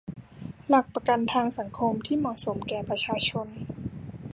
[0.67, 3.47] หลักประกันทางสังคมที่เหมาะสมแก่ประชาชน